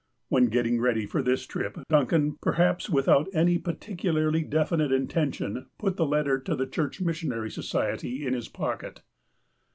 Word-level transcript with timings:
When 0.29 0.47
getting 0.47 0.79
ready 0.81 1.05
for 1.05 1.21
this 1.21 1.45
trip, 1.45 1.77
Duncan, 1.87 2.35
perhaps 2.41 2.89
without 2.89 3.27
any 3.35 3.59
particularly 3.59 4.41
definite 4.41 4.91
intention, 4.91 5.67
put 5.77 5.95
the 5.95 6.07
letter 6.07 6.39
to 6.39 6.55
the 6.55 6.65
Church 6.65 6.99
Missionary 6.99 7.51
Society 7.51 8.25
in 8.25 8.33
his 8.33 8.47
pocket. 8.49 9.03